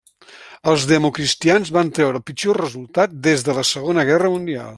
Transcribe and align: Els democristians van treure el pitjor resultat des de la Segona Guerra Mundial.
Els 0.71 0.85
democristians 0.91 1.71
van 1.77 1.91
treure 1.99 2.19
el 2.21 2.25
pitjor 2.31 2.59
resultat 2.63 3.15
des 3.29 3.45
de 3.51 3.57
la 3.61 3.67
Segona 3.77 4.09
Guerra 4.11 4.35
Mundial. 4.39 4.69